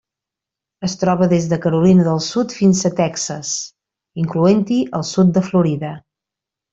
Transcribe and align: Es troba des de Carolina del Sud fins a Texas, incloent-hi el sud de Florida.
Es 0.87 0.93
troba 1.01 1.25
des 1.33 1.43
de 1.51 1.59
Carolina 1.65 2.05
del 2.07 2.23
Sud 2.29 2.55
fins 2.61 2.81
a 2.89 2.93
Texas, 3.03 3.51
incloent-hi 4.25 4.79
el 5.01 5.05
sud 5.15 5.31
de 5.37 5.45
Florida. 5.51 5.93